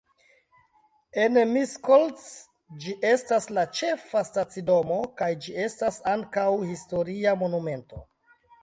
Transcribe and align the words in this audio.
En 1.25 1.35
Miskolc 1.49 2.23
ĝi 2.85 2.95
estas 3.11 3.47
la 3.59 3.67
ĉefa 3.81 4.25
stacidomo 4.31 4.99
kaj 5.21 5.29
ĝi 5.45 5.55
estas 5.69 6.05
ankaŭ 6.17 6.51
historia 6.75 7.41
monumento. 7.47 8.05